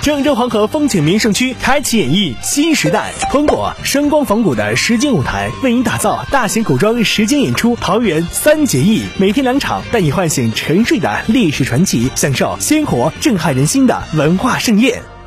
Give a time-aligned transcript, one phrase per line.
[0.00, 15.17] 郑州黄河风景名胜区开启演绎新时代，通过声光仿古的实景舞台，为您打造大型古装实景演出《桃园三结义》，每天两场，带你唤醒沉睡的历史传奇，享受鲜活震撼人心的文化盛宴。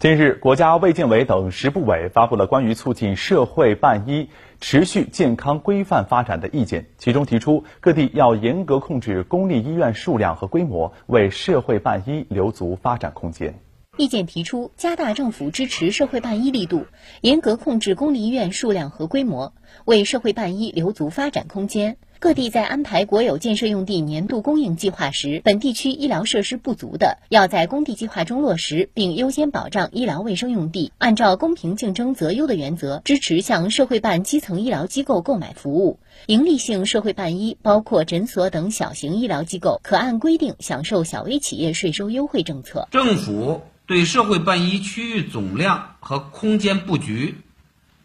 [0.00, 13.60] 近日，国家卫健委等十部委发布了关于促进社会办医持续健康规范发展的意见，其中提出各地要严格控制公立医院数量和规模，为社会办医留足发展空间。
[13.98, 16.86] 意见提出，加大政府支持社会办医力度，
[17.20, 19.52] 严格控制公立医院数量和规模，
[19.84, 21.98] 为社会办医留足发展空间。
[22.20, 30.92] 各地在安排国有建设用地年度供应计划时，本地区医疗设施不足的，要在工地计划中落实，并优先保障医疗卫生用地。
[30.98, 35.98] 按照公平竞争择优的原则，支持向社会办基层医疗机构购买服务。
[36.26, 42.86] 营利性社会办医，包括诊所等小型医疗机构，可按规定享受小微企业税收优惠政策。
[42.90, 47.36] 政府对社会办医区域总量和空间布局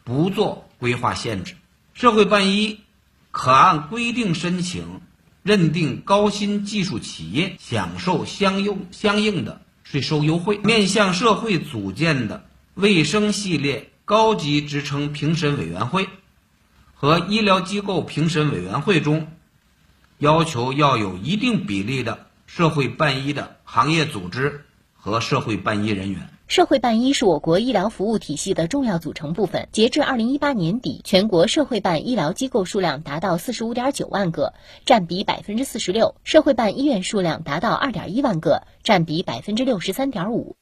[0.05, 1.55] 不做规划限制，
[1.93, 2.79] 社会办医。
[3.37, 5.01] 可按规定申请，
[5.43, 10.57] 认定高新技术企业享受相应相应的税收优惠。
[10.59, 16.07] 面向社会组建的卫生系列高级职称评审委员会
[16.93, 19.27] 和医疗机构评审委员会中，
[20.17, 24.63] 要求要有一定比例的社会办医的行业组织
[24.93, 26.29] 和社会办医人员。
[26.47, 29.67] 社会办医是我国医疗服务体系的重要组成部分。
[29.71, 34.53] 截至二零一八年底，全国社会办医疗机构数量达到四十五点九万个，
[34.85, 40.55] 占比百分之四十六；社会办医院数量达到二点一万个，占比百分之六十三点五。